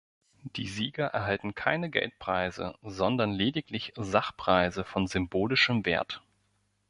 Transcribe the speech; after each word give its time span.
Die 0.55 0.65
Sieger 0.67 1.05
erhalten 1.09 1.53
keine 1.53 1.87
Geldpreise, 1.91 2.73
sondern 2.81 3.33
lediglich 3.33 3.93
Sachpreise 3.97 4.83
von 4.83 5.05
symbolischem 5.05 5.85
Wert. 5.85 6.23